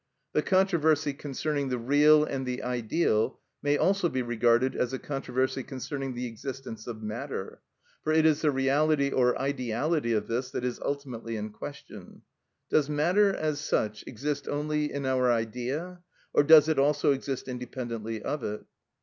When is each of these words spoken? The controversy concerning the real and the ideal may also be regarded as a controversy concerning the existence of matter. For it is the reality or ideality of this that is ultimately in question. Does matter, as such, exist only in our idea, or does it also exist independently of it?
The 0.33 0.41
controversy 0.41 1.13
concerning 1.13 1.69
the 1.69 1.77
real 1.77 2.23
and 2.23 2.43
the 2.43 2.63
ideal 2.63 3.39
may 3.61 3.77
also 3.77 4.09
be 4.09 4.23
regarded 4.23 4.75
as 4.75 4.93
a 4.93 4.97
controversy 4.97 5.61
concerning 5.61 6.15
the 6.15 6.25
existence 6.25 6.87
of 6.87 7.03
matter. 7.03 7.61
For 8.03 8.11
it 8.11 8.25
is 8.25 8.41
the 8.41 8.49
reality 8.49 9.11
or 9.11 9.39
ideality 9.39 10.13
of 10.13 10.25
this 10.27 10.49
that 10.53 10.65
is 10.65 10.79
ultimately 10.81 11.37
in 11.37 11.51
question. 11.51 12.23
Does 12.71 12.89
matter, 12.89 13.31
as 13.31 13.59
such, 13.59 14.03
exist 14.07 14.47
only 14.47 14.91
in 14.91 15.05
our 15.05 15.31
idea, 15.31 15.99
or 16.33 16.41
does 16.41 16.67
it 16.67 16.79
also 16.79 17.11
exist 17.11 17.47
independently 17.47 18.23
of 18.23 18.43
it? 18.43 18.63